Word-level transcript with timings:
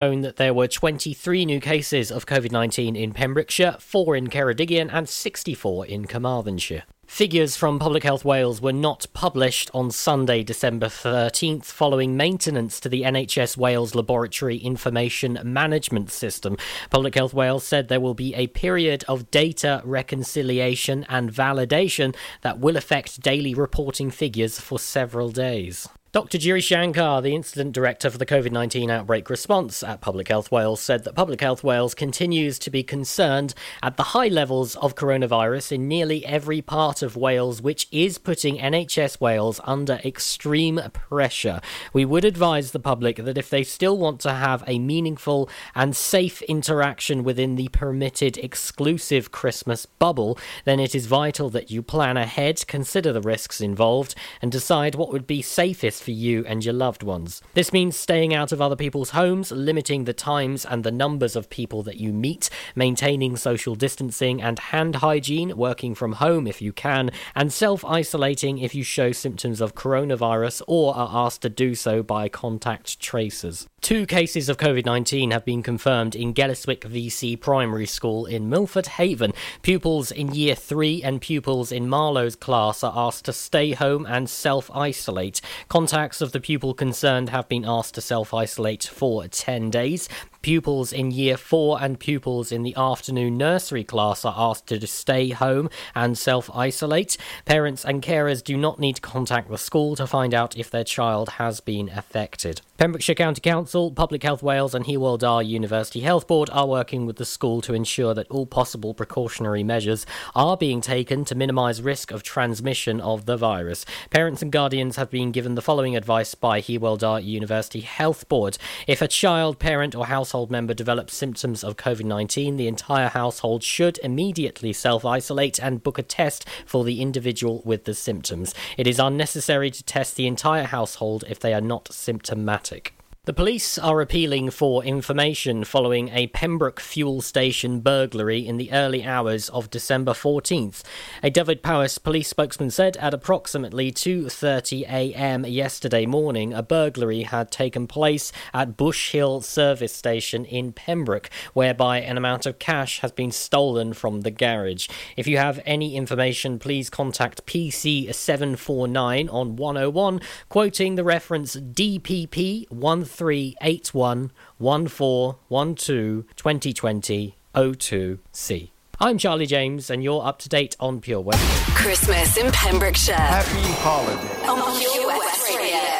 shown 0.00 0.20
that 0.20 0.36
there 0.36 0.54
were 0.54 0.68
23 0.68 1.44
new 1.44 1.58
cases 1.58 2.12
of 2.12 2.24
COVID 2.24 2.52
19 2.52 2.94
in 2.94 3.12
Pembrokeshire, 3.12 3.78
4 3.80 4.14
in 4.14 4.28
Ceredigion, 4.28 4.88
and 4.92 5.08
64 5.08 5.86
in 5.86 6.04
Carmarthenshire. 6.04 6.84
Figures 7.04 7.56
from 7.56 7.80
Public 7.80 8.04
Health 8.04 8.24
Wales 8.24 8.60
were 8.60 8.72
not 8.72 9.06
published 9.12 9.72
on 9.74 9.90
Sunday, 9.90 10.44
December 10.44 10.86
13th, 10.86 11.64
following 11.64 12.16
maintenance 12.16 12.78
to 12.78 12.88
the 12.88 13.02
NHS 13.02 13.56
Wales 13.56 13.96
Laboratory 13.96 14.58
Information 14.58 15.40
Management 15.42 16.12
System. 16.12 16.56
Public 16.90 17.16
Health 17.16 17.34
Wales 17.34 17.64
said 17.64 17.88
there 17.88 17.98
will 17.98 18.14
be 18.14 18.36
a 18.36 18.46
period 18.46 19.04
of 19.08 19.32
data 19.32 19.82
reconciliation 19.84 21.06
and 21.08 21.32
validation 21.32 22.14
that 22.42 22.60
will 22.60 22.76
affect 22.76 23.20
daily 23.20 23.52
reporting 23.52 24.12
figures 24.12 24.60
for 24.60 24.78
several 24.78 25.30
days. 25.32 25.88
Dr. 26.10 26.38
Giri 26.38 26.62
Shankar, 26.62 27.20
the 27.20 27.34
incident 27.34 27.72
director 27.72 28.08
for 28.08 28.16
the 28.16 28.24
COVID 28.24 28.50
19 28.50 28.88
outbreak 28.90 29.28
response 29.28 29.82
at 29.82 30.00
Public 30.00 30.28
Health 30.28 30.50
Wales, 30.50 30.80
said 30.80 31.04
that 31.04 31.14
Public 31.14 31.42
Health 31.42 31.62
Wales 31.62 31.94
continues 31.94 32.58
to 32.60 32.70
be 32.70 32.82
concerned 32.82 33.52
at 33.82 33.98
the 33.98 34.02
high 34.04 34.28
levels 34.28 34.74
of 34.76 34.94
coronavirus 34.94 35.72
in 35.72 35.86
nearly 35.86 36.24
every 36.24 36.62
part 36.62 37.02
of 37.02 37.14
Wales, 37.14 37.60
which 37.60 37.88
is 37.92 38.16
putting 38.16 38.56
NHS 38.56 39.20
Wales 39.20 39.60
under 39.64 40.00
extreme 40.02 40.80
pressure. 40.94 41.60
We 41.92 42.06
would 42.06 42.24
advise 42.24 42.70
the 42.70 42.80
public 42.80 43.16
that 43.16 43.36
if 43.36 43.50
they 43.50 43.62
still 43.62 43.98
want 43.98 44.20
to 44.22 44.32
have 44.32 44.64
a 44.66 44.78
meaningful 44.78 45.50
and 45.74 45.94
safe 45.94 46.40
interaction 46.40 47.22
within 47.22 47.56
the 47.56 47.68
permitted 47.68 48.38
exclusive 48.38 49.30
Christmas 49.30 49.84
bubble, 49.84 50.38
then 50.64 50.80
it 50.80 50.94
is 50.94 51.04
vital 51.04 51.50
that 51.50 51.70
you 51.70 51.82
plan 51.82 52.16
ahead, 52.16 52.66
consider 52.66 53.12
the 53.12 53.20
risks 53.20 53.60
involved, 53.60 54.14
and 54.40 54.50
decide 54.50 54.94
what 54.94 55.12
would 55.12 55.26
be 55.26 55.42
safest 55.42 55.97
for 56.00 56.10
you 56.10 56.44
and 56.46 56.64
your 56.64 56.74
loved 56.74 57.02
ones. 57.02 57.42
This 57.54 57.72
means 57.72 57.96
staying 57.96 58.34
out 58.34 58.52
of 58.52 58.60
other 58.60 58.76
people's 58.76 59.10
homes, 59.10 59.52
limiting 59.52 60.04
the 60.04 60.12
times 60.12 60.64
and 60.64 60.84
the 60.84 60.90
numbers 60.90 61.36
of 61.36 61.50
people 61.50 61.82
that 61.82 61.98
you 61.98 62.12
meet, 62.12 62.50
maintaining 62.74 63.36
social 63.36 63.74
distancing 63.74 64.40
and 64.42 64.58
hand 64.58 64.96
hygiene, 64.96 65.56
working 65.56 65.94
from 65.94 66.14
home 66.14 66.46
if 66.46 66.62
you 66.62 66.72
can, 66.72 67.10
and 67.34 67.52
self 67.52 67.84
isolating 67.84 68.58
if 68.58 68.74
you 68.74 68.82
show 68.82 69.12
symptoms 69.12 69.60
of 69.60 69.74
coronavirus 69.74 70.62
or 70.66 70.94
are 70.94 71.26
asked 71.26 71.42
to 71.42 71.48
do 71.48 71.74
so 71.74 72.02
by 72.02 72.28
contact 72.28 73.00
tracers. 73.00 73.66
Two 73.80 74.06
cases 74.06 74.48
of 74.48 74.56
COVID 74.56 74.84
19 74.84 75.30
have 75.30 75.44
been 75.44 75.62
confirmed 75.62 76.16
in 76.16 76.34
Gelliswick 76.34 76.80
VC 76.80 77.40
Primary 77.40 77.86
School 77.86 78.26
in 78.26 78.48
Milford 78.48 78.86
Haven. 78.86 79.32
Pupils 79.62 80.10
in 80.10 80.34
Year 80.34 80.56
3 80.56 81.02
and 81.02 81.20
pupils 81.20 81.70
in 81.70 81.88
Marlowe's 81.88 82.34
class 82.34 82.82
are 82.82 82.92
asked 82.94 83.24
to 83.26 83.32
stay 83.32 83.72
home 83.72 84.04
and 84.04 84.28
self 84.28 84.68
isolate. 84.74 85.40
Contacts 85.88 86.20
of 86.20 86.32
the 86.32 86.40
pupil 86.40 86.74
concerned 86.74 87.30
have 87.30 87.48
been 87.48 87.64
asked 87.64 87.94
to 87.94 88.02
self 88.02 88.34
isolate 88.34 88.84
for 88.84 89.26
10 89.26 89.70
days. 89.70 90.06
Pupils 90.42 90.92
in 90.92 91.10
Year 91.10 91.36
4 91.36 91.82
and 91.82 91.98
pupils 91.98 92.52
in 92.52 92.62
the 92.62 92.74
afternoon 92.76 93.36
nursery 93.36 93.82
class 93.82 94.24
are 94.24 94.34
asked 94.36 94.68
to 94.68 94.86
stay 94.86 95.30
home 95.30 95.68
and 95.94 96.16
self 96.16 96.48
isolate. 96.54 97.16
Parents 97.44 97.84
and 97.84 98.02
carers 98.02 98.42
do 98.42 98.56
not 98.56 98.78
need 98.78 98.96
to 98.96 99.02
contact 99.02 99.50
the 99.50 99.58
school 99.58 99.96
to 99.96 100.06
find 100.06 100.32
out 100.32 100.56
if 100.56 100.70
their 100.70 100.84
child 100.84 101.30
has 101.30 101.60
been 101.60 101.88
affected. 101.88 102.60
Pembrokeshire 102.78 103.16
County 103.16 103.40
Council, 103.40 103.90
Public 103.90 104.22
Health 104.22 104.40
Wales, 104.40 104.72
and 104.72 104.84
Hywel 104.84 105.18
Dda 105.18 105.44
University 105.44 105.98
Health 105.98 106.28
Board 106.28 106.48
are 106.52 106.68
working 106.68 107.06
with 107.06 107.16
the 107.16 107.24
school 107.24 107.60
to 107.62 107.74
ensure 107.74 108.14
that 108.14 108.30
all 108.30 108.46
possible 108.46 108.94
precautionary 108.94 109.64
measures 109.64 110.06
are 110.36 110.56
being 110.56 110.80
taken 110.80 111.24
to 111.24 111.34
minimise 111.34 111.82
risk 111.82 112.12
of 112.12 112.22
transmission 112.22 113.00
of 113.00 113.26
the 113.26 113.36
virus. 113.36 113.84
Parents 114.10 114.42
and 114.42 114.52
guardians 114.52 114.94
have 114.94 115.10
been 115.10 115.32
given 115.32 115.56
the 115.56 115.60
following 115.60 115.96
advice 115.96 116.36
by 116.36 116.60
Hywel 116.60 116.96
Dda 116.96 117.24
University 117.24 117.80
Health 117.80 118.28
Board. 118.28 118.58
If 118.86 119.02
a 119.02 119.08
child, 119.08 119.58
parent, 119.58 119.96
or 119.96 120.06
household 120.28 120.50
member 120.50 120.74
develops 120.74 121.14
symptoms 121.14 121.64
of 121.64 121.78
COVID 121.78 122.04
19, 122.04 122.56
the 122.56 122.68
entire 122.68 123.08
household 123.08 123.62
should 123.62 123.98
immediately 124.02 124.74
self 124.74 125.02
isolate 125.06 125.58
and 125.58 125.82
book 125.82 125.98
a 125.98 126.02
test 126.02 126.46
for 126.66 126.84
the 126.84 127.00
individual 127.00 127.62
with 127.64 127.84
the 127.84 127.94
symptoms. 127.94 128.54
It 128.76 128.86
is 128.86 128.98
unnecessary 128.98 129.70
to 129.70 129.82
test 129.82 130.16
the 130.16 130.26
entire 130.26 130.64
household 130.64 131.24
if 131.30 131.40
they 131.40 131.54
are 131.54 131.62
not 131.62 131.90
symptomatic. 131.94 132.97
The 133.24 133.34
police 133.34 133.76
are 133.76 134.00
appealing 134.00 134.52
for 134.52 134.82
information 134.82 135.64
following 135.64 136.08
a 136.08 136.28
Pembroke 136.28 136.80
fuel 136.80 137.20
station 137.20 137.80
burglary 137.80 138.46
in 138.46 138.56
the 138.56 138.72
early 138.72 139.04
hours 139.04 139.50
of 139.50 139.68
December 139.68 140.12
14th. 140.12 140.82
A 141.22 141.28
Dyfed-Powys 141.28 141.98
police 141.98 142.28
spokesman 142.28 142.70
said 142.70 142.96
at 142.96 143.12
approximately 143.12 143.92
2:30 143.92 144.88
a.m. 144.88 145.44
yesterday 145.44 146.06
morning 146.06 146.54
a 146.54 146.62
burglary 146.62 147.24
had 147.24 147.50
taken 147.50 147.86
place 147.86 148.32
at 148.54 148.78
Bush 148.78 149.12
Hill 149.12 149.42
service 149.42 149.94
station 149.94 150.46
in 150.46 150.72
Pembroke 150.72 151.28
whereby 151.52 152.00
an 152.00 152.16
amount 152.16 152.46
of 152.46 152.58
cash 152.58 153.00
has 153.00 153.12
been 153.12 153.32
stolen 153.32 153.92
from 153.92 154.22
the 154.22 154.30
garage. 154.30 154.88
If 155.18 155.26
you 155.26 155.36
have 155.36 155.60
any 155.66 155.96
information 155.96 156.58
please 156.58 156.88
contact 156.88 157.44
PC 157.44 158.14
749 158.14 159.28
on 159.28 159.56
101 159.56 160.22
quoting 160.48 160.94
the 160.94 161.04
reference 161.04 161.56
DPP 161.56 162.66
13 162.70 163.17
81 163.20 164.30
1412 164.58 166.24
2020 166.36 167.34
02C. 167.54 168.70
I'm 169.00 169.18
Charlie 169.18 169.46
James, 169.46 169.90
and 169.90 170.02
you're 170.02 170.24
up 170.24 170.38
to 170.40 170.48
date 170.48 170.76
on 170.80 171.00
Pure 171.00 171.20
West. 171.20 171.66
Christmas 171.74 172.36
in 172.36 172.50
Pembrokeshire. 172.52 173.14
Happy 173.14 173.72
holiday. 173.80 174.46
On 174.46 174.78
Pure 174.78 175.06
West 175.06 175.56
Radio. 175.56 175.97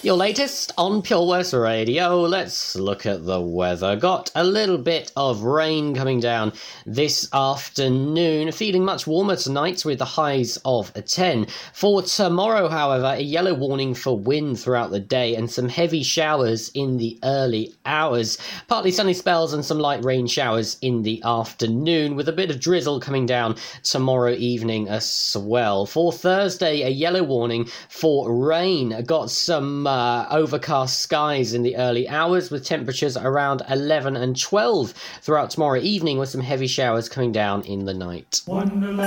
Your 0.00 0.16
latest 0.16 0.70
on 0.78 1.02
Pure 1.02 1.26
West 1.26 1.52
Radio. 1.52 2.20
Let's 2.20 2.76
look 2.76 3.04
at 3.04 3.26
the 3.26 3.40
weather. 3.40 3.96
Got 3.96 4.30
a 4.36 4.44
little 4.44 4.78
bit 4.78 5.10
of 5.16 5.42
rain 5.42 5.92
coming 5.92 6.20
down 6.20 6.52
this 6.86 7.28
afternoon. 7.34 8.52
Feeling 8.52 8.84
much 8.84 9.08
warmer 9.08 9.34
tonight 9.34 9.84
with 9.84 9.98
the 9.98 10.04
highs 10.04 10.56
of 10.64 10.94
10. 10.94 11.48
For 11.72 12.02
tomorrow, 12.02 12.68
however, 12.68 13.16
a 13.16 13.20
yellow 13.20 13.54
warning 13.54 13.92
for 13.92 14.16
wind 14.16 14.60
throughout 14.60 14.92
the 14.92 15.00
day 15.00 15.34
and 15.34 15.50
some 15.50 15.68
heavy 15.68 16.04
showers 16.04 16.70
in 16.74 16.98
the 16.98 17.18
early 17.24 17.74
hours. 17.84 18.38
Partly 18.68 18.92
sunny 18.92 19.14
spells 19.14 19.52
and 19.52 19.64
some 19.64 19.80
light 19.80 20.04
rain 20.04 20.28
showers 20.28 20.78
in 20.80 21.02
the 21.02 21.20
afternoon 21.24 22.14
with 22.14 22.28
a 22.28 22.32
bit 22.32 22.52
of 22.52 22.60
drizzle 22.60 23.00
coming 23.00 23.26
down 23.26 23.56
tomorrow 23.82 24.34
evening 24.34 24.88
as 24.88 25.36
well. 25.40 25.86
For 25.86 26.12
Thursday, 26.12 26.82
a 26.82 26.88
yellow 26.88 27.24
warning 27.24 27.68
for 27.88 28.32
rain. 28.32 29.02
Got 29.04 29.32
some 29.32 29.88
uh, 29.88 29.97
Uh, 29.98 30.28
overcast 30.30 31.00
skies 31.00 31.54
in 31.54 31.64
the 31.64 31.76
early 31.76 32.08
hours 32.08 32.52
with 32.52 32.64
temperatures 32.64 33.16
around 33.16 33.62
11 33.68 34.14
and 34.14 34.40
12 34.40 34.92
throughout 35.22 35.50
tomorrow 35.50 35.80
evening 35.80 36.18
with 36.18 36.28
some 36.28 36.40
heavy 36.40 36.68
showers 36.68 37.08
coming 37.08 37.32
down 37.32 37.62
in 37.62 37.84
the 37.84 37.92
night. 37.92 38.40
Wonderland, 38.46 39.02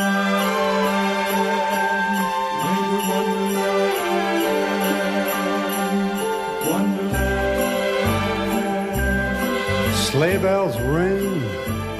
Sleigh 9.96 10.40
bells 10.40 10.78
ring. 10.82 11.42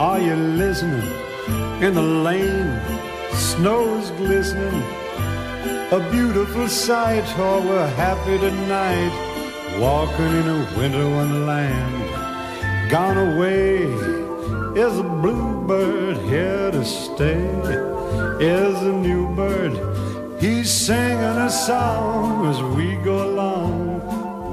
Are 0.02 0.20
you 0.20 0.36
listening? 0.36 1.10
In 1.82 1.94
the 1.94 2.02
lane, 2.02 2.82
snow's 3.32 4.12
glistening. 4.12 5.01
A 5.92 6.00
beautiful 6.10 6.70
sight. 6.70 7.26
Oh, 7.38 7.60
we're 7.68 7.86
happy 7.96 8.38
tonight. 8.40 9.12
Walking 9.78 10.32
in 10.40 10.48
a 10.48 10.66
winter 10.78 11.10
wonderland. 11.10 12.90
Gone 12.90 13.18
away 13.18 13.84
is 14.82 14.98
a 14.98 15.04
bluebird 15.04 16.16
here 16.20 16.72
to 16.72 16.86
stay. 16.86 17.44
Is 18.40 18.82
a 18.84 18.94
new 18.94 19.36
bird. 19.36 19.74
He's 20.40 20.72
singing 20.72 21.20
a 21.20 21.50
song 21.50 22.48
as 22.48 22.62
we 22.74 22.96
go 23.04 23.30
along. 23.30 24.02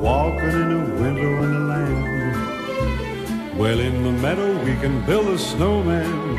Walking 0.03 0.41
in 0.43 0.73
a 0.73 0.85
winter 1.01 1.37
wonderland. 1.41 2.37
Well, 3.57 3.79
in 3.79 4.03
the 4.03 4.11
meadow 4.11 4.59
we 4.65 4.75
can 4.81 5.07
build 5.07 5.29
a 5.29 5.39
snowman 5.39 6.37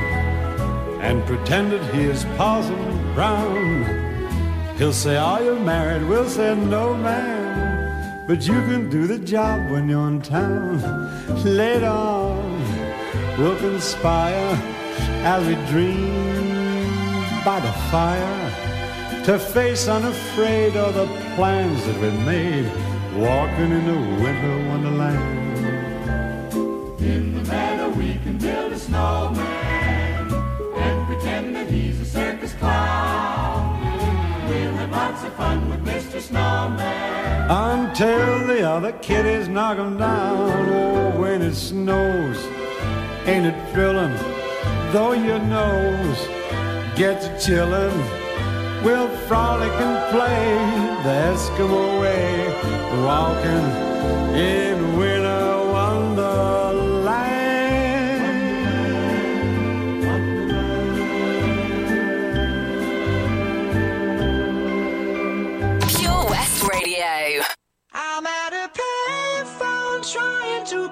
and 1.00 1.26
pretend 1.26 1.72
that 1.72 1.96
he 1.96 2.02
is 2.02 2.26
Parson 2.36 3.14
Brown. 3.14 4.09
He'll 4.80 4.94
say, 4.94 5.18
Are 5.18 5.44
you 5.44 5.60
married? 5.60 6.08
We'll 6.08 6.30
say, 6.30 6.56
No, 6.56 6.96
man. 6.96 8.24
But 8.26 8.48
you 8.48 8.54
can 8.54 8.90
do 8.90 9.08
the 9.08 9.20
job 9.20 9.70
when 9.70 9.90
you're 9.90 10.08
in 10.08 10.22
town. 10.22 10.80
Later 11.44 11.88
on, 11.88 12.58
we'll 13.38 13.58
conspire 13.58 14.58
as 15.28 15.46
we 15.46 15.56
dream 15.68 16.80
by 17.44 17.60
the 17.60 17.74
fire 17.92 19.24
to 19.26 19.38
face 19.38 19.90
unafraid 19.90 20.78
all 20.78 20.94
the 20.94 21.08
plans 21.36 21.86
that 21.86 22.00
we 22.00 22.12
made. 22.24 22.72
Walking 23.18 23.72
in 23.74 23.86
the 23.86 24.00
winter 24.24 24.70
wonderland. 24.70 25.58
In 27.02 27.36
the 27.36 27.44
meadow 27.52 27.90
we 27.90 28.14
can 28.24 28.38
build 28.38 28.72
a 28.72 28.80
snowman 28.80 29.59
lots 35.20 35.32
of 35.32 35.38
fun 35.38 35.70
with 35.70 35.84
Mr. 35.86 36.22
Snowman. 36.22 37.52
Until 37.52 38.48
the 38.48 38.62
other 38.62 38.94
kitties 38.94 39.50
knock 39.50 39.78
him 39.78 39.98
down. 39.98 40.70
Oh, 40.70 41.20
when 41.20 41.42
it 41.42 41.56
snows, 41.56 42.38
ain't 43.26 43.46
it 43.46 43.74
thrilling? 43.74 44.16
Though 44.94 45.14
your 45.14 45.40
nose 45.40 46.20
gets 46.96 47.28
chillin'. 47.44 47.98
We'll 48.84 49.10
frolic 49.28 49.74
and 49.74 49.98
play 50.10 50.56
the 51.04 51.16
Eskimo 51.34 52.00
way, 52.02 52.48
walking 53.04 53.66
in 54.36 54.98
winter. 54.98 55.19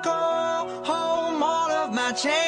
go 0.04 0.84
home 0.84 1.44
all 1.44 1.72
of 1.72 1.94
my 1.94 2.12
chains. 2.12 2.47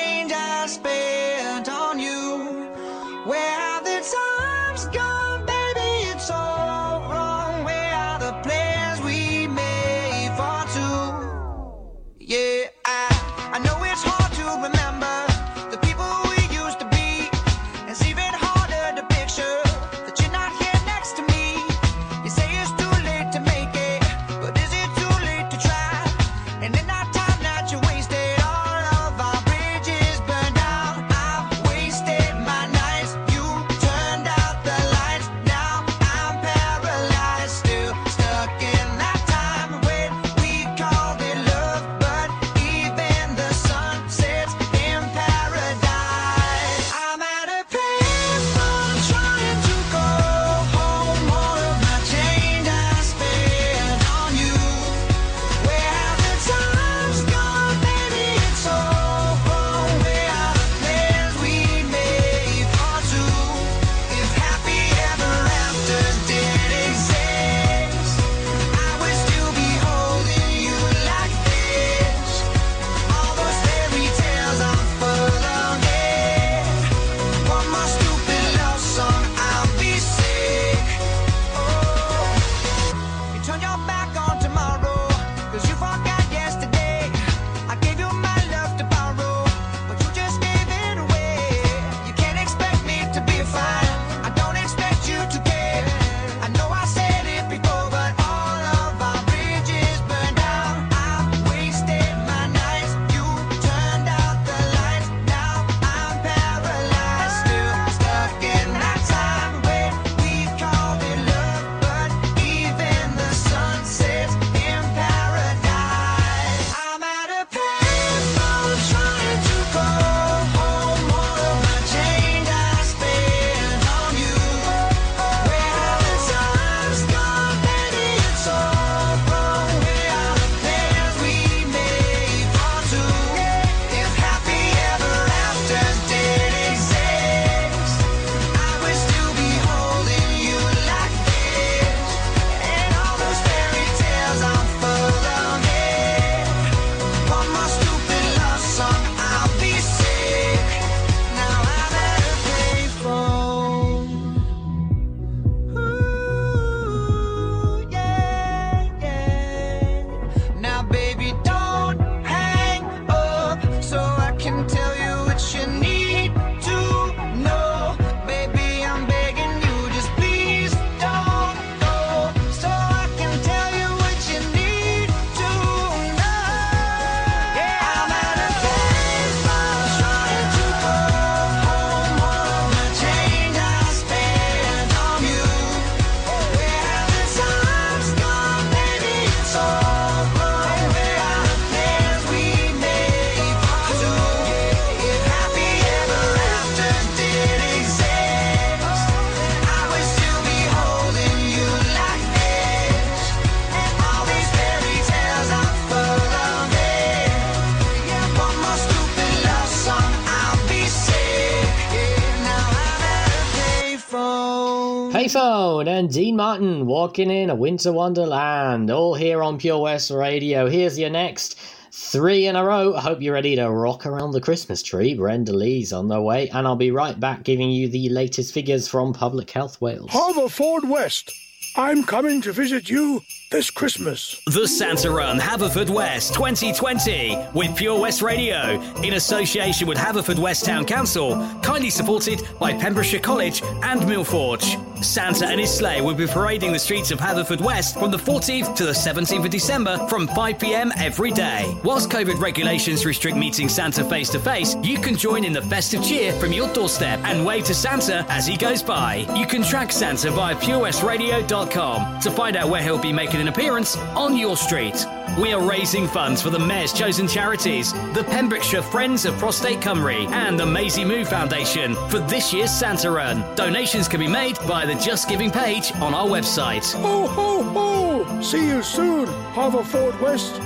in 217.27 217.49
a 217.49 217.55
winter 217.55 217.91
wonderland, 217.91 218.89
all 218.89 219.13
here 219.13 219.43
on 219.43 219.57
Pure 219.57 219.79
West 219.79 220.09
Radio. 220.09 220.69
Here's 220.69 220.97
your 220.97 221.09
next 221.09 221.59
three 221.91 222.45
in 222.45 222.55
a 222.55 222.63
row. 222.63 222.95
I 222.95 223.01
hope 223.01 223.21
you're 223.21 223.33
ready 223.33 223.57
to 223.57 223.69
rock 223.69 224.05
around 224.05 224.31
the 224.31 224.39
Christmas 224.39 224.81
tree. 224.81 225.15
Brenda 225.15 225.51
Lee's 225.51 225.91
on 225.91 226.07
the 226.07 226.21
way, 226.21 226.47
and 226.49 226.65
I'll 226.65 226.77
be 226.77 226.91
right 226.91 227.19
back 227.19 227.43
giving 227.43 227.71
you 227.71 227.89
the 227.89 228.07
latest 228.07 228.53
figures 228.53 228.87
from 228.87 229.11
Public 229.11 229.51
Health 229.51 229.81
Wales. 229.81 230.11
Haverford 230.11 230.87
West. 230.87 231.33
I'm 231.75 232.03
coming 232.03 232.41
to 232.41 232.51
visit 232.51 232.89
you 232.89 233.23
this 233.51 233.71
Christmas. 233.71 234.39
The 234.45 234.67
Santa 234.67 235.09
Haverford 235.39 235.89
West 235.89 236.33
2020 236.35 237.37
with 237.53 237.75
Pure 237.75 237.99
West 237.99 238.21
Radio 238.21 238.79
in 239.01 239.13
association 239.13 239.87
with 239.87 239.97
Haverford 239.97 240.37
West 240.37 240.65
Town 240.65 240.85
Council, 240.85 241.35
kindly 241.63 241.89
supported 241.89 242.41
by 242.59 242.73
Pembrokeshire 242.73 243.19
College 243.19 243.63
and 243.63 244.01
Millforge. 244.01 244.77
Santa 245.03 245.47
and 245.47 245.59
his 245.59 245.73
sleigh 245.73 246.01
will 246.01 246.13
be 246.13 246.27
parading 246.27 246.73
the 246.73 246.79
streets 246.79 247.09
of 247.09 247.19
Haverford 247.19 247.61
West 247.61 247.97
from 247.97 248.11
the 248.11 248.17
14th 248.17 248.75
to 248.75 248.85
the 248.85 248.91
17th 248.91 249.45
of 249.45 249.49
December 249.49 249.97
from 250.07 250.27
5 250.27 250.59
pm 250.59 250.91
every 250.97 251.31
day. 251.31 251.73
Whilst 251.83 252.09
COVID 252.09 252.39
regulations 252.39 253.05
restrict 253.05 253.37
meeting 253.37 253.69
Santa 253.69 254.03
face 254.03 254.29
to 254.29 254.39
face, 254.39 254.75
you 254.83 254.99
can 254.99 255.15
join 255.15 255.45
in 255.45 255.53
the 255.53 255.61
festive 255.61 256.03
cheer 256.03 256.33
from 256.33 256.51
your 256.51 256.71
doorstep 256.73 257.19
and 257.23 257.45
wave 257.45 257.63
to 257.65 257.73
Santa 257.73 258.25
as 258.29 258.45
he 258.45 258.57
goes 258.57 258.83
by. 258.83 259.25
You 259.35 259.47
can 259.47 259.63
track 259.63 259.91
Santa 259.91 260.29
via 260.31 260.55
Pure 260.57 260.79
West 260.79 261.01
Radio 261.01 261.41
mayorstown.com 261.49 262.19
to 262.21 262.31
find 262.31 262.55
out 262.55 262.69
where 262.69 262.81
he'll 262.81 262.99
be 262.99 263.13
making 263.13 263.41
an 263.41 263.47
appearance 263.47 263.97
on 264.15 264.37
your 264.37 264.55
street. 264.55 265.05
We 265.39 265.53
are 265.53 265.61
raising 265.61 266.07
funds 266.07 266.41
for 266.41 266.49
the 266.49 266.59
Mayor's 266.59 266.93
chosen 266.93 267.27
charities, 267.27 267.93
the 268.13 268.25
Pembrokeshire 268.29 268.81
Friends 268.81 269.25
of 269.25 269.37
Prostate 269.37 269.79
Cymru, 269.79 270.29
and 270.31 270.59
the 270.59 270.65
Maisie 270.65 271.05
Moo 271.05 271.25
Foundation 271.25 271.95
for 272.09 272.19
this 272.19 272.53
year's 272.53 272.71
Santa 272.71 273.11
Run. 273.11 273.43
Donations 273.55 274.07
can 274.07 274.19
be 274.19 274.27
made 274.27 274.57
by 274.67 274.85
the 274.85 274.95
Just 274.95 275.29
Giving 275.29 275.51
page 275.51 275.91
on 275.95 276.13
our 276.13 276.27
website. 276.27 276.93
Ho, 277.01 277.27
ho, 277.27 277.63
ho! 277.63 278.41
See 278.41 278.67
you 278.67 278.83
soon, 278.83 279.27
Haverford 279.53 280.19
West. 280.19 280.59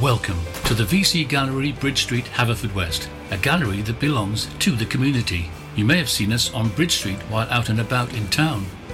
Welcome 0.00 0.38
to 0.64 0.74
the 0.74 0.84
VC 0.84 1.28
Gallery, 1.28 1.72
Bridge 1.72 2.02
Street, 2.02 2.24
Haverfordwest, 2.24 3.08
a 3.30 3.38
gallery 3.38 3.82
that 3.82 4.00
belongs 4.00 4.48
to 4.58 4.72
the 4.72 4.86
community. 4.86 5.50
You 5.76 5.84
may 5.84 5.98
have 5.98 6.10
seen 6.10 6.32
us 6.32 6.52
on 6.52 6.68
Bridge 6.70 6.96
Street 6.96 7.18
while 7.30 7.48
out 7.50 7.68
and 7.68 7.80
about 7.80 8.12
in 8.14 8.28
town. 8.28 8.66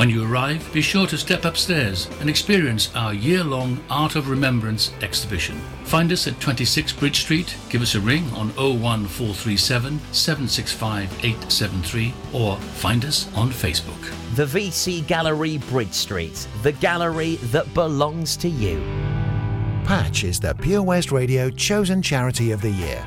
When 0.00 0.08
you 0.08 0.24
arrive, 0.24 0.66
be 0.72 0.80
sure 0.80 1.06
to 1.08 1.18
step 1.18 1.44
upstairs 1.44 2.08
and 2.20 2.30
experience 2.30 2.90
our 2.96 3.12
year 3.12 3.44
long 3.44 3.78
Art 3.90 4.16
of 4.16 4.30
Remembrance 4.30 4.92
exhibition. 5.02 5.60
Find 5.84 6.10
us 6.10 6.26
at 6.26 6.40
26 6.40 6.94
Bridge 6.94 7.20
Street, 7.20 7.54
give 7.68 7.82
us 7.82 7.94
a 7.94 8.00
ring 8.00 8.24
on 8.30 8.48
01437 8.56 10.00
765 10.10 11.12
873, 11.22 12.14
or 12.32 12.56
find 12.56 13.04
us 13.04 13.30
on 13.34 13.50
Facebook. 13.50 14.00
The 14.36 14.46
VC 14.46 15.06
Gallery, 15.06 15.58
Bridge 15.68 15.92
Street, 15.92 16.48
the 16.62 16.72
gallery 16.72 17.34
that 17.52 17.74
belongs 17.74 18.38
to 18.38 18.48
you. 18.48 18.78
Patch 19.84 20.24
is 20.24 20.40
the 20.40 20.54
Pure 20.54 20.82
West 20.84 21.12
Radio 21.12 21.50
chosen 21.50 22.00
charity 22.00 22.52
of 22.52 22.62
the 22.62 22.70
year. 22.70 23.06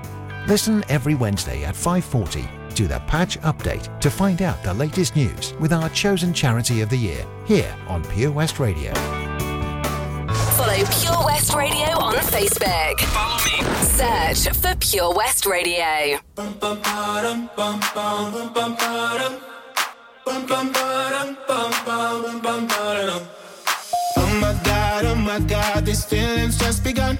Listen 0.47 0.83
every 0.89 1.13
Wednesday 1.13 1.63
at 1.63 1.75
5:40 1.75 2.49
to 2.75 2.87
the 2.87 2.99
Patch 3.01 3.39
Update 3.41 3.87
to 3.99 4.09
find 4.09 4.41
out 4.41 4.63
the 4.63 4.73
latest 4.73 5.15
news 5.15 5.53
with 5.59 5.71
our 5.71 5.87
chosen 5.89 6.33
charity 6.33 6.81
of 6.81 6.89
the 6.89 6.97
year 6.97 7.23
here 7.45 7.75
on 7.87 8.03
Pure 8.03 8.31
West 8.31 8.59
Radio. 8.59 8.91
Follow 10.57 10.83
Pure 10.99 11.25
West 11.25 11.53
Radio 11.53 11.89
on 11.99 12.15
Facebook. 12.15 12.99
Follow 13.01 13.37
me. 13.45 13.57
Search 13.99 14.55
for 14.57 14.75
Pure 14.77 15.13
West 15.13 15.45
Radio. 15.45 16.17
Oh 24.17 24.39
my 24.41 24.53
god, 24.63 25.05
oh 25.05 25.15
my 25.15 25.39
god, 25.39 25.85
these 25.85 26.03
feelings 26.03 26.57
just 26.57 26.83
begun. 26.83 27.19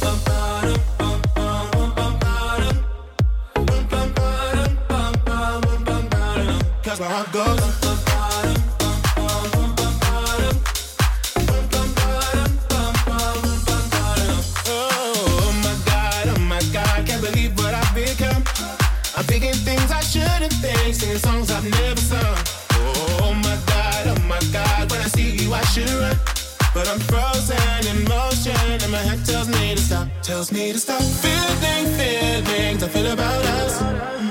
I 7.03 7.23
become 17.95 18.43
I'm 19.17 19.25
beginning 19.25 19.55
things 19.65 19.91
I 19.91 20.01
shouldn't 20.01 20.53
think, 20.53 20.93
singing 20.93 21.17
songs 21.17 21.49
I've 21.49 21.63
never 21.63 21.99
sung. 21.99 22.37
Oh 22.71 23.33
my 23.33 23.57
god, 23.65 24.07
oh 24.07 24.21
my 24.27 24.39
god, 24.53 24.91
when 24.91 25.01
I 25.01 25.07
see 25.07 25.31
you 25.31 25.53
I 25.53 25.63
should 25.65 25.89
run. 25.89 26.15
But 26.73 26.87
I'm 26.87 26.99
frozen 26.99 27.57
in 27.87 28.03
motion, 28.07 28.53
and 28.69 28.91
my 28.91 28.99
head 28.99 29.25
tells 29.25 29.47
me 29.49 29.75
to 29.75 29.81
stop, 29.81 30.07
tells 30.21 30.51
me 30.51 30.71
to 30.71 30.79
stop. 30.79 31.01
Feeling 31.01 31.87
feelings 31.97 32.83
I 32.83 32.87
feel 32.87 33.11
about 33.11 33.43
us. 33.45 34.30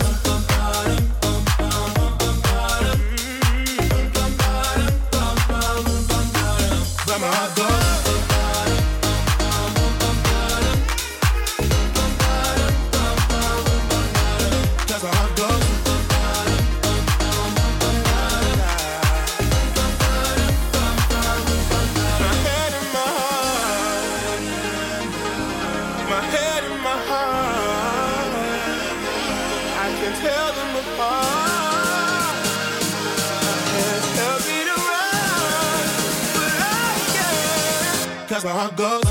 My 38.43 38.49
heart 38.49 38.75
goes. 38.75 39.10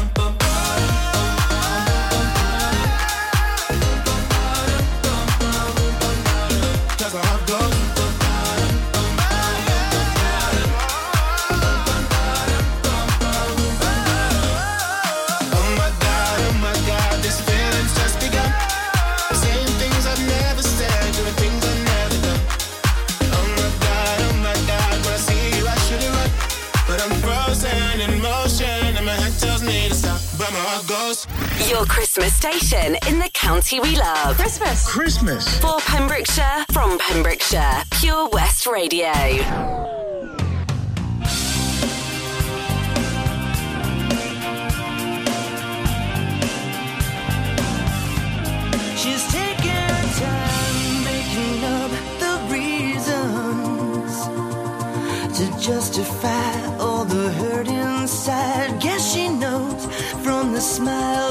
Christmas 31.87 32.35
station 32.35 32.97
in 33.09 33.19
the 33.19 33.31
county 33.33 33.81
we 33.81 33.97
love. 33.97 34.37
Christmas. 34.37 34.89
Christmas. 34.89 35.61
For 35.61 35.79
Pembrokeshire, 35.81 36.65
from 36.73 36.99
Pembrokeshire, 36.99 37.85
Pure 37.91 38.29
West 38.31 38.67
Radio. 38.67 39.13
to 55.41 55.59
justify 55.59 56.77
all 56.77 57.07
the 57.07 57.33
hurt 57.33 57.67
inside. 57.67 58.79
Guess 58.79 59.15
she 59.15 59.27
knows 59.29 59.87
from 60.23 60.53
the 60.53 60.61
smile 60.61 61.30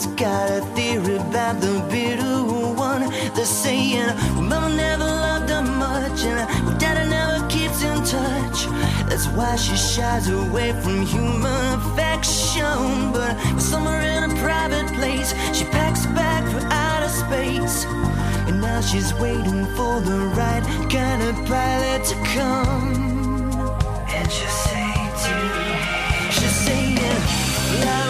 Everyone's 0.00 0.20
got 0.20 0.50
a 0.50 0.60
theory 0.74 1.16
about 1.16 1.60
the 1.60 1.86
bitter 1.90 2.42
one. 2.74 3.02
They're 3.34 3.44
saying, 3.44 4.06
well, 4.34 4.42
Mama 4.42 4.74
never 4.74 5.04
loved 5.04 5.50
her 5.50 5.62
much, 5.62 6.24
and 6.24 6.66
well, 6.66 6.78
Daddy 6.78 7.10
never 7.10 7.46
keeps 7.48 7.82
in 7.82 7.98
touch. 8.04 8.64
That's 9.08 9.26
why 9.28 9.56
she 9.56 9.76
shies 9.76 10.28
away 10.30 10.72
from 10.80 11.04
human 11.04 11.80
affection. 11.80 13.12
But 13.12 13.36
somewhere 13.58 14.00
in 14.00 14.30
a 14.30 14.34
private 14.40 14.86
place, 14.94 15.34
she 15.52 15.64
packs 15.66 16.06
back 16.06 16.44
for 16.50 16.66
outer 16.72 17.08
space. 17.08 17.84
And 18.48 18.58
now 18.60 18.80
she's 18.80 19.12
waiting 19.14 19.66
for 19.76 20.00
the 20.00 20.32
right 20.34 20.64
kind 20.88 21.22
of 21.22 21.34
pilot 21.46 22.04
to 22.06 22.14
come. 22.32 22.94
And 24.08 24.32
she'll 24.32 24.48
say 24.64 24.94
to 25.24 25.32
me, 25.44 26.30
she's 26.30 26.56
saying, 26.64 27.84
Love. 27.84 28.09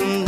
open 0.00 0.27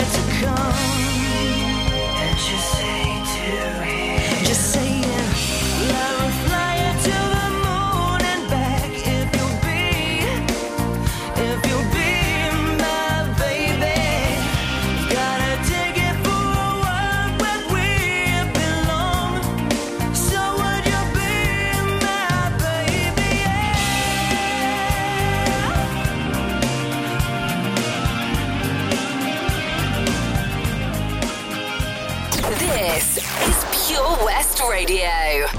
Radio. 34.69 35.50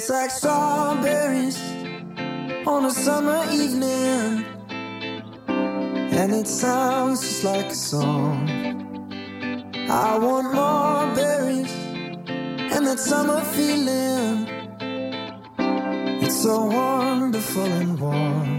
like 0.10 0.32
strawberries 0.32 1.60
on 2.66 2.86
a 2.86 2.92
summer 2.92 3.46
evening. 3.52 4.46
And 5.48 6.34
it 6.34 6.48
sounds 6.48 7.22
just 7.22 7.44
like 7.44 7.68
a 7.68 7.76
song. 7.76 8.50
I 9.90 10.18
want 10.18 10.54
more 10.54 11.16
berries 11.16 11.72
and 12.74 12.88
that 12.88 13.00
summer 13.00 13.42
feeling. 13.42 14.48
It's 16.24 16.42
so 16.42 16.66
wonderful 16.66 17.66
and 17.66 18.00
warm. 18.00 18.59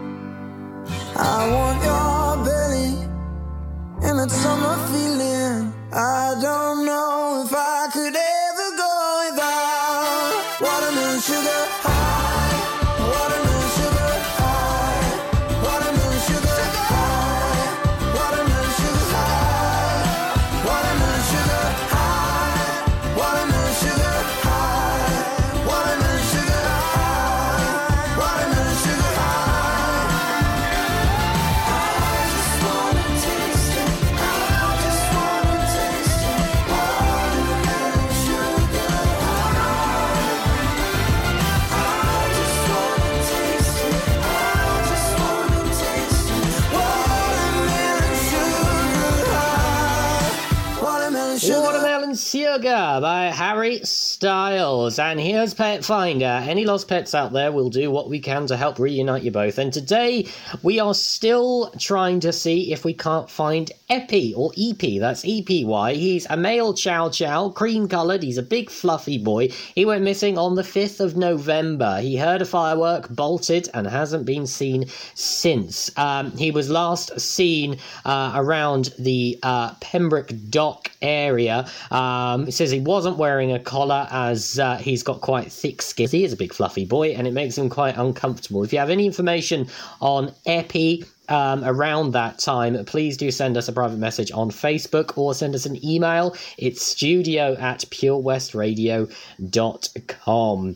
Sugar 52.71 53.01
by 53.01 53.25
Harry 53.25 53.83
Styles. 54.21 54.99
And 54.99 55.19
here's 55.19 55.55
Pet 55.55 55.83
Finder. 55.83 56.43
Any 56.43 56.63
lost 56.63 56.87
pets 56.87 57.15
out 57.15 57.33
there, 57.33 57.51
we'll 57.51 57.71
do 57.71 57.89
what 57.89 58.07
we 58.07 58.19
can 58.19 58.45
to 58.45 58.55
help 58.55 58.77
reunite 58.77 59.23
you 59.23 59.31
both. 59.31 59.57
And 59.57 59.73
today, 59.73 60.27
we 60.61 60.79
are 60.79 60.93
still 60.93 61.71
trying 61.79 62.19
to 62.19 62.31
see 62.31 62.71
if 62.71 62.85
we 62.85 62.93
can't 62.93 63.27
find 63.27 63.71
Epi, 63.89 64.35
or 64.35 64.51
EP, 64.55 64.99
that's 64.99 65.25
EPY. 65.25 65.95
He's 65.95 66.27
a 66.29 66.37
male 66.37 66.75
chow 66.75 67.09
chow, 67.09 67.49
cream 67.49 67.87
coloured, 67.87 68.21
he's 68.21 68.37
a 68.37 68.43
big 68.43 68.69
fluffy 68.69 69.17
boy. 69.17 69.49
He 69.73 69.85
went 69.85 70.03
missing 70.03 70.37
on 70.37 70.53
the 70.53 70.61
5th 70.61 70.99
of 70.99 71.17
November. 71.17 71.99
He 71.99 72.15
heard 72.15 72.43
a 72.43 72.45
firework, 72.45 73.09
bolted, 73.09 73.69
and 73.73 73.87
hasn't 73.87 74.27
been 74.27 74.45
seen 74.45 74.85
since. 75.15 75.89
Um, 75.97 76.31
he 76.37 76.51
was 76.51 76.69
last 76.69 77.19
seen 77.19 77.79
uh, 78.05 78.33
around 78.35 78.93
the 78.99 79.39
uh, 79.41 79.73
Pembroke 79.81 80.31
Dock 80.51 80.91
area. 81.01 81.67
Um, 81.89 82.47
it 82.47 82.51
says 82.51 82.69
he 82.69 82.79
wasn't 82.79 83.17
wearing 83.17 83.51
a 83.51 83.59
collar 83.59 84.07
as 84.11 84.59
uh, 84.59 84.77
he's 84.77 85.03
got 85.03 85.21
quite 85.21 85.51
thick 85.51 85.81
skin. 85.81 86.09
He 86.09 86.23
is 86.23 86.33
a 86.33 86.37
big 86.37 86.53
fluffy 86.53 86.85
boy 86.85 87.09
and 87.11 87.27
it 87.27 87.33
makes 87.33 87.57
him 87.57 87.69
quite 87.69 87.97
uncomfortable. 87.97 88.63
If 88.63 88.73
you 88.73 88.79
have 88.79 88.89
any 88.89 89.05
information 89.05 89.67
on 90.01 90.33
Epi, 90.45 91.05
um, 91.29 91.63
around 91.63 92.11
that 92.11 92.39
time, 92.39 92.83
please 92.85 93.15
do 93.15 93.29
send 93.31 93.55
us 93.55 93.69
a 93.69 93.73
private 93.73 93.99
message 93.99 94.31
on 94.33 94.51
Facebook 94.51 95.17
or 95.17 95.33
send 95.33 95.55
us 95.55 95.65
an 95.65 95.81
email. 95.85 96.35
It's 96.57 96.85
studio 96.85 97.55
at 97.57 97.85
purewestradio.com. 97.89 100.75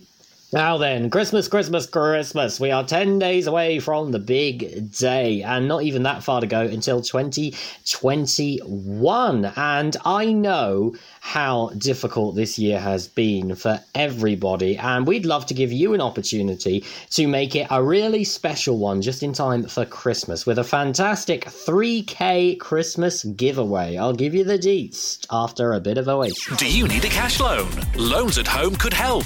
Now 0.53 0.77
then, 0.77 1.09
Christmas, 1.09 1.47
Christmas, 1.47 1.87
Christmas. 1.87 2.59
We 2.59 2.69
are 2.69 2.83
10 2.83 3.17
days 3.17 3.47
away 3.47 3.79
from 3.79 4.11
the 4.11 4.19
big 4.19 4.91
day, 4.91 5.41
and 5.41 5.67
not 5.67 5.81
even 5.81 6.03
that 6.03 6.21
far 6.23 6.39
to 6.39 6.45
go 6.45 6.61
until 6.61 7.01
2021. 7.01 9.45
And 9.57 9.97
I 10.05 10.31
know 10.31 10.93
how 11.19 11.71
difficult 11.77 12.35
this 12.35 12.59
year 12.59 12.79
has 12.79 13.07
been 13.07 13.55
for 13.55 13.79
everybody, 13.95 14.77
and 14.77 15.07
we'd 15.07 15.25
love 15.25 15.47
to 15.47 15.55
give 15.55 15.71
you 15.71 15.95
an 15.95 16.01
opportunity 16.01 16.83
to 17.09 17.27
make 17.27 17.55
it 17.55 17.65
a 17.71 17.83
really 17.83 18.23
special 18.23 18.77
one 18.77 19.01
just 19.01 19.23
in 19.23 19.33
time 19.33 19.63
for 19.63 19.83
Christmas 19.83 20.45
with 20.45 20.59
a 20.59 20.63
fantastic 20.63 21.45
3K 21.45 22.59
Christmas 22.59 23.23
giveaway. 23.23 23.97
I'll 23.97 24.13
give 24.13 24.35
you 24.35 24.43
the 24.43 24.59
deets 24.59 25.25
after 25.31 25.73
a 25.73 25.79
bit 25.79 25.97
of 25.97 26.07
a 26.07 26.15
wait. 26.15 26.37
Do 26.57 26.71
you 26.71 26.87
need 26.87 27.03
a 27.03 27.09
cash 27.09 27.39
loan? 27.39 27.67
Loans 27.95 28.37
at 28.37 28.45
Home 28.47 28.75
could 28.75 28.93
help. 28.93 29.25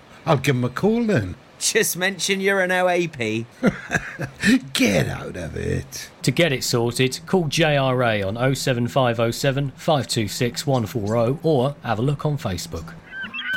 I'll 0.25 0.37
give 0.37 0.55
him 0.55 0.63
a 0.63 0.69
call 0.69 1.03
then. 1.03 1.35
Just 1.59 1.95
mention 1.95 2.41
you're 2.41 2.61
an 2.61 2.71
OAP. 2.71 3.45
Get 4.73 5.07
out 5.07 5.37
of 5.37 5.55
it. 5.55 6.09
To 6.23 6.31
get 6.31 6.51
it 6.51 6.63
sorted, 6.63 7.19
call 7.27 7.45
JRA 7.45 8.25
on 8.25 8.55
07507 8.55 9.71
526 9.75 10.65
140 10.65 11.39
or 11.43 11.75
have 11.83 11.99
a 11.99 12.01
look 12.01 12.25
on 12.25 12.37
Facebook. 12.37 12.93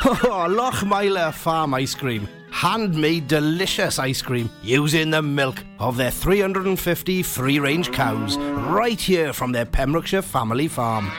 Oh, 0.07 0.47
Lochmeyler 0.51 1.33
Farm 1.33 1.73
Ice 1.75 1.95
Cream. 1.95 2.29
Handmade 2.51 3.27
delicious 3.27 3.99
ice 3.99 4.21
cream 4.21 4.51
using 4.63 5.09
the 5.09 5.23
milk 5.23 5.65
of 5.79 5.97
their 5.97 6.11
350 6.11 7.23
free 7.23 7.59
range 7.59 7.91
cows 7.91 8.37
right 8.37 9.01
here 9.01 9.33
from 9.33 9.53
their 9.53 9.65
Pembrokeshire 9.65 10.21
family 10.21 10.69
farm. 10.69 11.11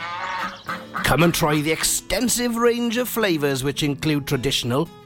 Come 1.03 1.23
and 1.23 1.33
try 1.33 1.61
the 1.61 1.71
extensive 1.71 2.57
range 2.57 2.97
of 2.97 3.09
flavours 3.09 3.63
which 3.63 3.81
include 3.81 4.27
traditional, 4.27 4.87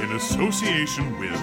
in 0.00 0.12
association 0.12 1.18
with 1.18 1.38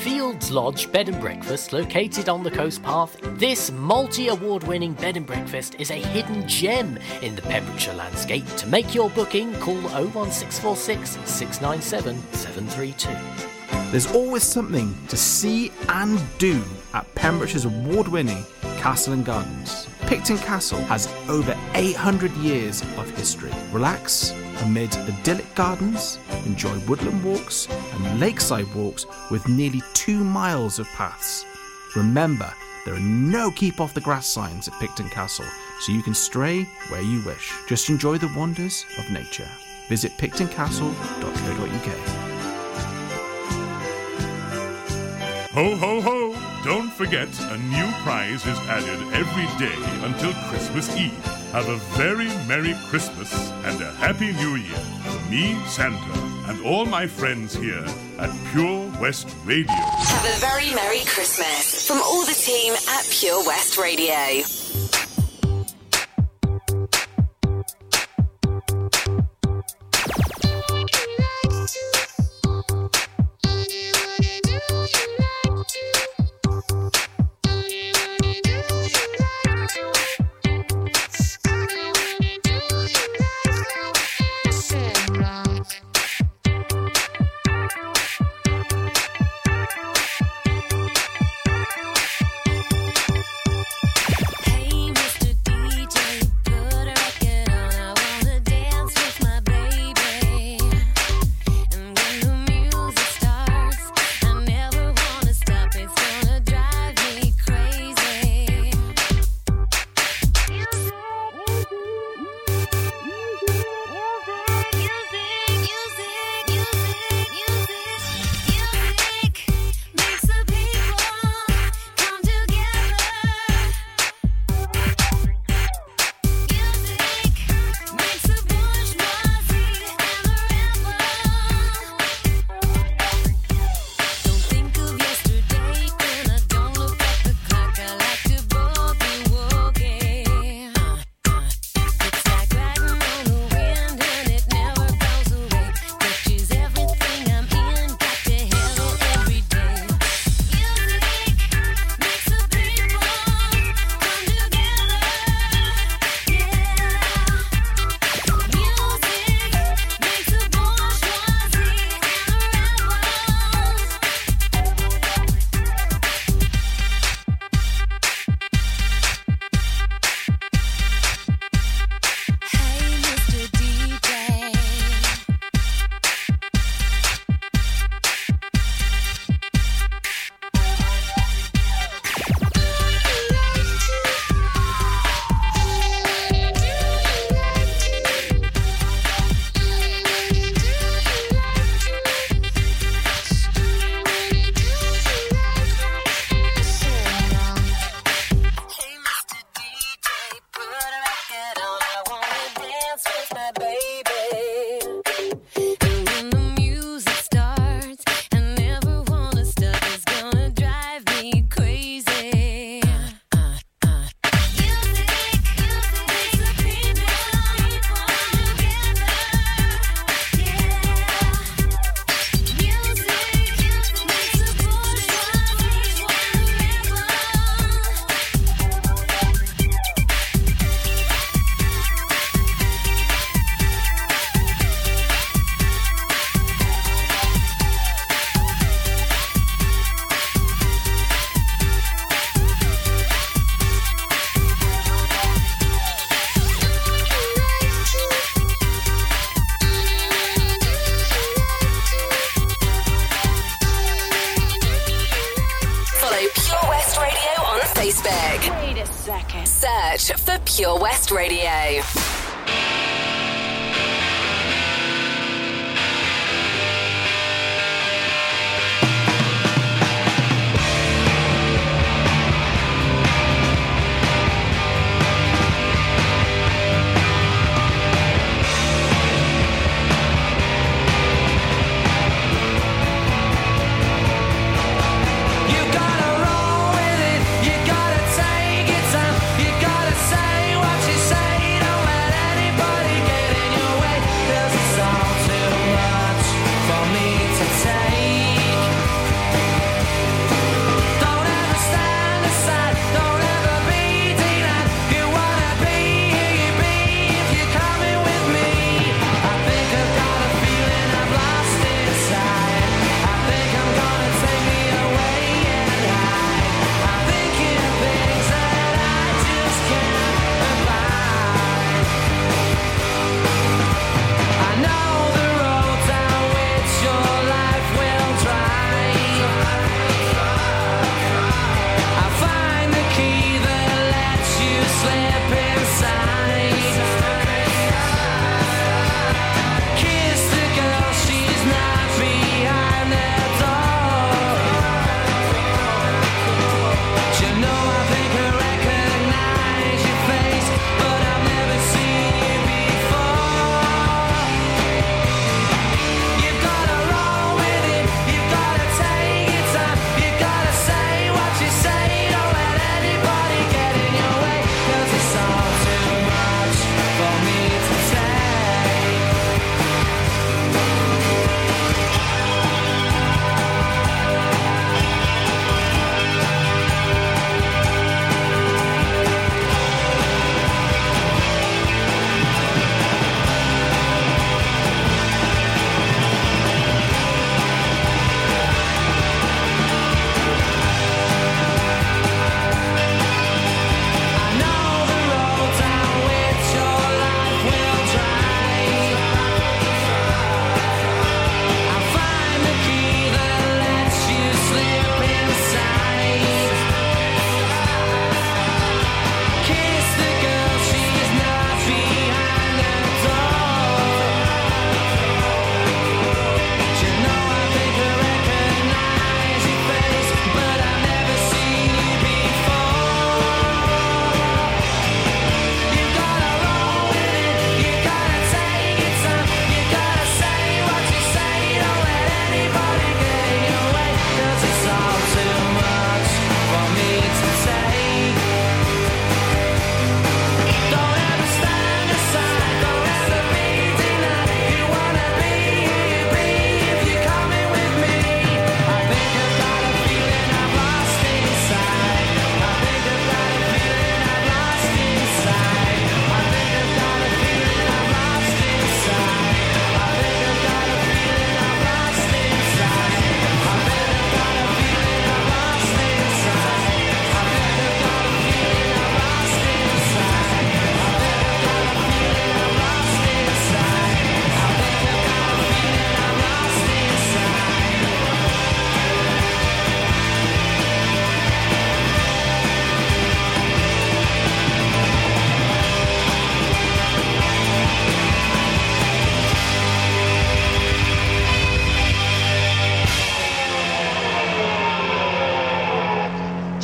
Fields 0.00 0.50
Lodge 0.50 0.90
Bed 0.92 1.08
and 1.08 1.20
Breakfast, 1.20 1.72
located 1.72 2.28
on 2.28 2.42
the 2.42 2.50
coast 2.50 2.82
path, 2.82 3.16
this 3.38 3.70
multi 3.72 4.28
award 4.28 4.64
winning 4.64 4.92
bed 4.94 5.16
and 5.16 5.26
breakfast 5.26 5.74
is 5.78 5.90
a 5.90 5.94
hidden 5.94 6.46
gem 6.46 6.98
in 7.22 7.34
the 7.34 7.42
Pembrokeshire 7.42 7.94
landscape. 7.94 8.46
To 8.56 8.66
make 8.68 8.94
your 8.94 9.10
booking, 9.10 9.52
call 9.60 9.74
01646 9.74 11.18
697 11.24 12.16
732. 12.32 13.90
There's 13.90 14.06
always 14.12 14.42
something 14.42 14.94
to 15.08 15.16
see 15.16 15.72
and 15.88 16.20
do 16.38 16.62
at 16.94 17.12
Pembrokeshire's 17.14 17.64
award 17.64 18.08
winning 18.08 18.44
Castle 18.76 19.14
and 19.14 19.24
Gardens. 19.24 19.88
Picton 20.02 20.38
Castle 20.38 20.80
has 20.84 21.06
over 21.28 21.56
800 21.74 22.30
years 22.36 22.82
of 22.82 23.10
history. 23.16 23.52
Relax 23.72 24.32
amid 24.62 24.94
idyllic 24.96 25.54
gardens, 25.54 26.18
enjoy 26.46 26.78
woodland 26.86 27.22
walks 27.22 27.68
and 27.68 28.20
lakeside 28.20 28.72
walks 28.74 29.06
with 29.30 29.46
nearly 29.48 29.82
two 29.94 30.24
miles 30.24 30.78
of 30.78 30.86
paths. 30.88 31.44
Remember, 31.96 32.52
there 32.84 32.94
are 32.94 33.00
no 33.00 33.50
keep 33.50 33.80
off 33.80 33.94
the 33.94 34.00
grass 34.00 34.26
signs 34.26 34.68
at 34.68 34.74
Picton 34.80 35.08
Castle, 35.10 35.46
so 35.80 35.92
you 35.92 36.02
can 36.02 36.14
stray 36.14 36.62
where 36.88 37.02
you 37.02 37.22
wish. 37.24 37.52
Just 37.68 37.90
enjoy 37.90 38.18
the 38.18 38.32
wonders 38.36 38.84
of 38.98 39.10
nature. 39.10 39.48
Visit 39.88 40.12
pictoncastle.co.uk. 40.12 41.98
Ho, 45.52 45.76
ho, 45.76 46.00
ho! 46.00 46.62
Don't 46.64 46.92
forget, 46.92 47.28
a 47.50 47.58
new 47.58 47.90
prize 48.02 48.46
is 48.46 48.58
added 48.68 49.00
every 49.12 49.46
day 49.58 49.74
until 50.06 50.32
Christmas 50.48 50.94
Eve. 50.96 51.12
Have 51.52 51.68
a 51.68 51.76
very 51.96 52.28
Merry 52.46 52.74
Christmas 52.88 53.50
and 53.64 53.80
a 53.80 53.90
Happy 53.92 54.32
New 54.32 54.56
Year 54.56 54.78
from 55.04 55.30
me, 55.30 55.58
Santa, 55.66 55.98
and 56.48 56.64
all 56.64 56.86
my 56.86 57.06
friends 57.06 57.54
here 57.54 57.84
at 58.18 58.30
Pure 58.52 58.92
West 59.00 59.34
Radio. 59.44 59.72
Have 59.72 60.24
a 60.24 60.40
very 60.40 60.74
Merry 60.74 61.04
Christmas 61.04 61.86
from 61.86 61.98
all 61.98 62.24
the 62.24 62.34
team 62.34 62.74
at 62.74 63.06
Pure 63.10 63.44
West 63.46 63.78
Radio. 63.78 64.42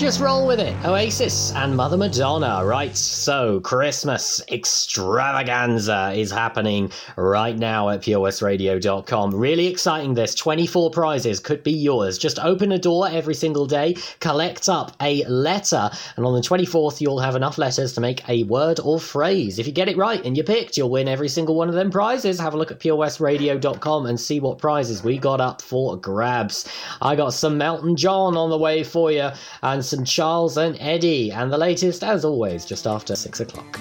just 0.05 0.21
roll 0.21 0.47
with 0.47 0.61
it. 0.61 0.77
Oasis 0.85 1.51
and 1.55 1.75
Mother 1.75 1.97
Madonna. 1.97 2.63
Right, 2.63 2.95
so 2.95 3.59
Christmas 3.61 4.39
extravaganza 4.51 6.13
is 6.15 6.31
happening 6.31 6.93
right 7.17 7.57
now 7.57 7.89
at 7.89 8.03
purewestradio.com. 8.03 9.35
Really 9.35 9.67
exciting 9.67 10.13
this. 10.13 10.35
24 10.35 10.91
prizes 10.91 11.41
could 11.41 11.63
be 11.63 11.73
yours. 11.73 12.19
Just 12.19 12.39
open 12.41 12.73
a 12.73 12.79
door 12.79 13.09
every 13.09 13.33
single 13.33 13.65
day, 13.65 13.97
collect 14.21 14.69
up 14.69 14.95
a 15.01 15.25
letter, 15.25 15.91
and 16.19 16.27
on 16.27 16.35
the 16.35 16.43
24th, 16.43 17.01
you'll 17.01 17.21
have 17.21 17.35
enough 17.35 17.57
letters 17.57 17.95
to 17.95 18.03
make 18.03 18.29
a 18.29 18.43
word 18.43 18.81
or 18.81 19.01
phrase. 19.01 19.59
If 19.59 19.67
you 19.67 19.73
get 19.73 19.89
it 19.89 19.97
right 19.97 20.23
and 20.23 20.37
you're 20.37 20.45
picked, 20.45 20.77
you'll 20.77 20.91
win 20.91 21.09
every 21.09 21.31
single 21.31 21.55
one 21.55 21.71
of 21.71 21.75
them 21.75 21.91
prizes. 21.91 22.39
Have 22.39 22.53
a 22.53 22.59
look 22.59 22.71
at 22.71 22.79
purewestradio.com 22.79 24.05
and 24.05 24.21
see 24.21 24.39
what 24.39 24.59
prizes 24.59 25.03
we 25.03 25.17
got 25.17 25.41
up 25.41 25.63
for 25.63 25.97
grabs. 25.97 26.69
I 27.01 27.17
got 27.17 27.33
some 27.33 27.63
Elton 27.63 27.97
John 27.97 28.37
on 28.37 28.51
the 28.51 28.59
way 28.59 28.85
for 28.85 29.11
you 29.11 29.31
and 29.63 29.83
some 29.83 29.94
and 29.95 30.07
Charles 30.07 30.59
and 30.59 30.77
Eddie, 30.79 31.33
and 31.33 31.51
the 31.51 31.57
latest, 31.57 32.05
as 32.05 32.25
always, 32.25 32.67
just 32.67 32.87
after 32.87 33.17
6 33.17 33.41
o'clock. 33.41 33.81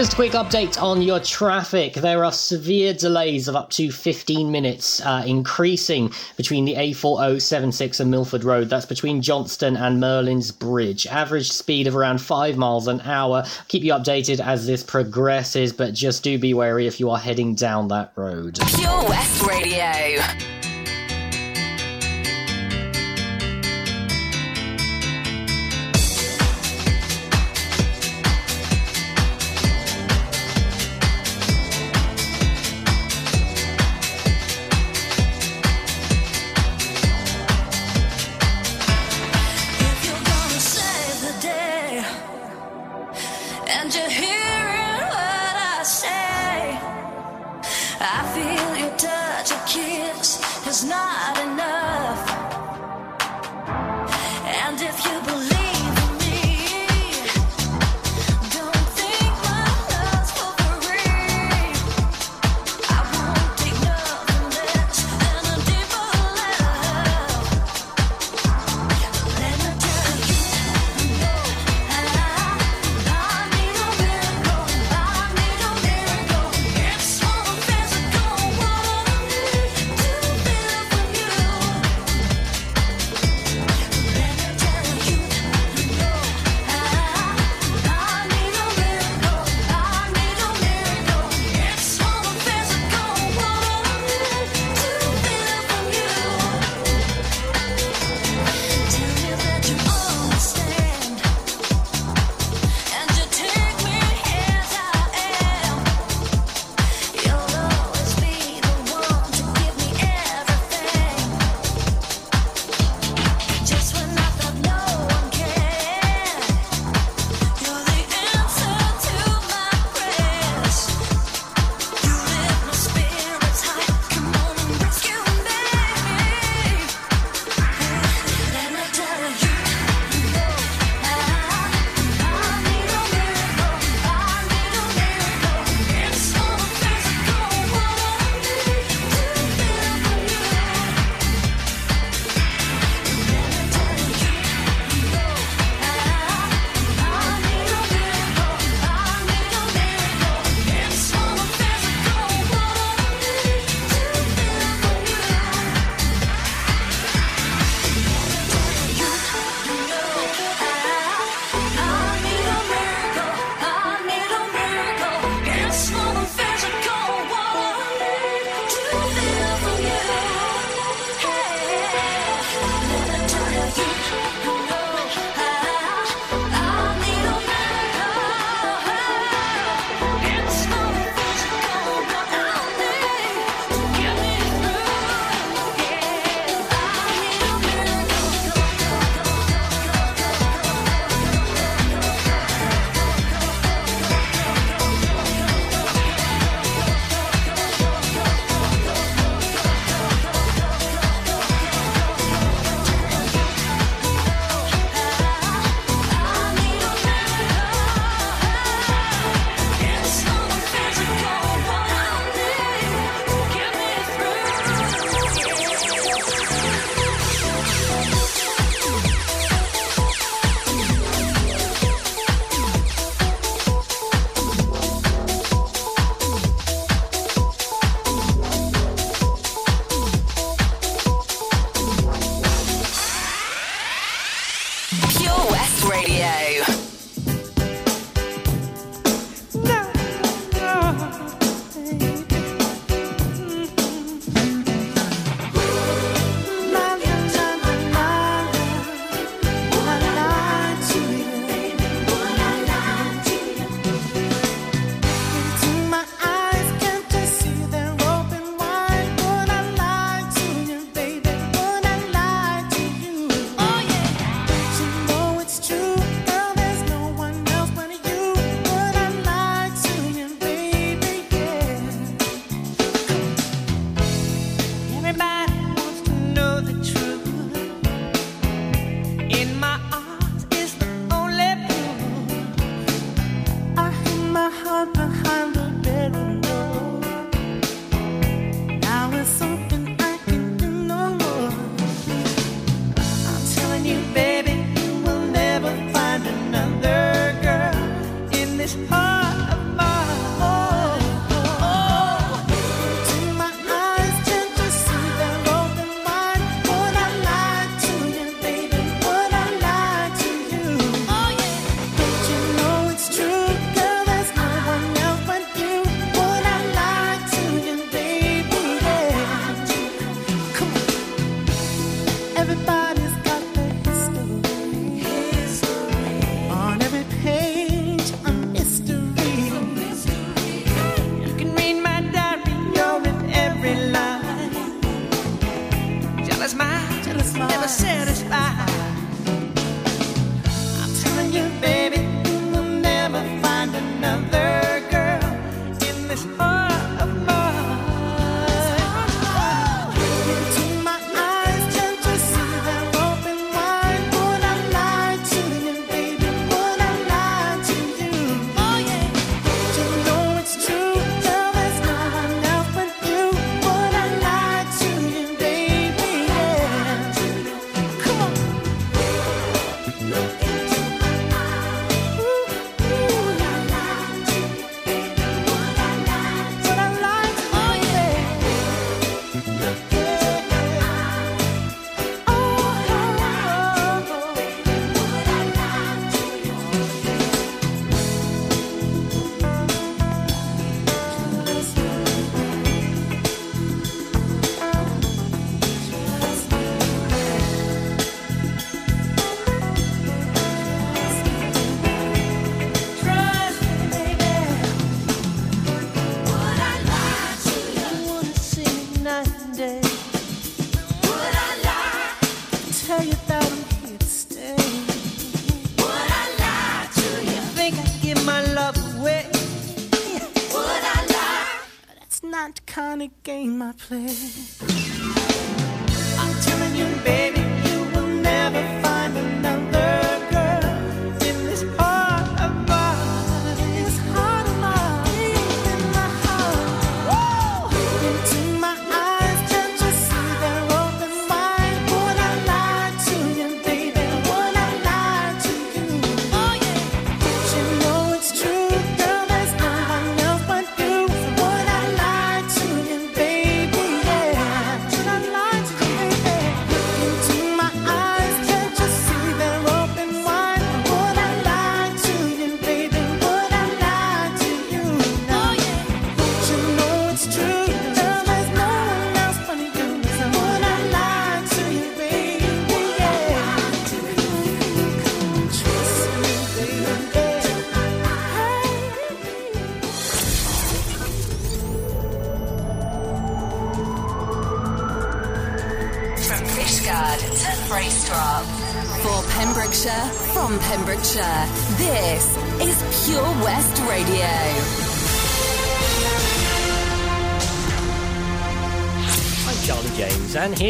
Just 0.00 0.14
a 0.14 0.16
quick 0.16 0.32
update 0.32 0.82
on 0.82 1.02
your 1.02 1.20
traffic. 1.20 1.92
There 1.92 2.24
are 2.24 2.32
severe 2.32 2.94
delays 2.94 3.48
of 3.48 3.54
up 3.54 3.68
to 3.72 3.92
15 3.92 4.50
minutes, 4.50 5.02
uh, 5.02 5.24
increasing 5.26 6.10
between 6.38 6.64
the 6.64 6.74
A4076 6.76 8.00
and 8.00 8.10
Milford 8.10 8.42
Road. 8.42 8.70
That's 8.70 8.86
between 8.86 9.20
Johnston 9.20 9.76
and 9.76 10.00
Merlin's 10.00 10.52
Bridge. 10.52 11.06
Average 11.06 11.52
speed 11.52 11.86
of 11.86 11.94
around 11.94 12.22
5 12.22 12.56
miles 12.56 12.88
an 12.88 13.02
hour. 13.02 13.44
Keep 13.68 13.84
you 13.84 13.92
updated 13.92 14.40
as 14.40 14.66
this 14.66 14.82
progresses, 14.82 15.70
but 15.70 15.92
just 15.92 16.22
do 16.22 16.38
be 16.38 16.54
wary 16.54 16.86
if 16.86 16.98
you 16.98 17.10
are 17.10 17.18
heading 17.18 17.54
down 17.54 17.88
that 17.88 18.12
road. 18.16 18.58
Pure 18.74 19.04
West 19.06 19.46
Radio. 19.46 20.49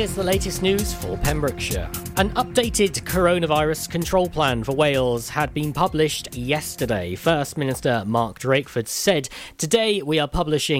Here's 0.01 0.15
the 0.15 0.25
latest 0.25 0.63
news 0.63 0.95
for 0.95 1.19
Pembrokeshire. 1.19 1.87
An 2.17 2.31
updated 2.31 3.03
coronavirus 3.03 3.91
control 3.91 4.31
plan 4.31 4.65
for 4.65 4.73
Wales 4.73 5.29
had 5.29 5.53
been 5.53 5.75
published 5.75 6.35
yesterday. 6.35 7.15
First 7.15 7.59
Minister 7.59 8.03
Mark 8.07 8.39
Drakeford 8.39 8.89
said, 8.89 9.29
Today 9.59 10.01
we 10.01 10.19
are 10.19 10.27
publishing 10.27 10.79